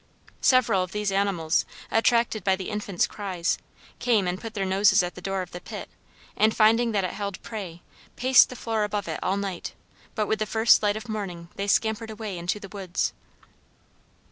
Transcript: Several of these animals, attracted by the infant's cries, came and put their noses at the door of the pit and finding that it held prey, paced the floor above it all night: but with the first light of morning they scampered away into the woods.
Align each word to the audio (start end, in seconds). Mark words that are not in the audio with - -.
Several 0.41 0.81
of 0.81 0.93
these 0.93 1.11
animals, 1.11 1.63
attracted 1.91 2.43
by 2.43 2.55
the 2.55 2.71
infant's 2.71 3.05
cries, 3.05 3.59
came 3.99 4.27
and 4.27 4.41
put 4.41 4.55
their 4.55 4.65
noses 4.65 5.03
at 5.03 5.13
the 5.13 5.21
door 5.21 5.43
of 5.43 5.51
the 5.51 5.61
pit 5.61 5.91
and 6.35 6.57
finding 6.57 6.91
that 6.91 7.03
it 7.03 7.11
held 7.13 7.39
prey, 7.43 7.83
paced 8.15 8.49
the 8.49 8.55
floor 8.55 8.83
above 8.83 9.07
it 9.07 9.19
all 9.21 9.37
night: 9.37 9.75
but 10.15 10.25
with 10.25 10.39
the 10.39 10.47
first 10.47 10.81
light 10.81 10.97
of 10.97 11.07
morning 11.07 11.49
they 11.55 11.67
scampered 11.67 12.09
away 12.09 12.35
into 12.39 12.59
the 12.59 12.69
woods. 12.69 13.13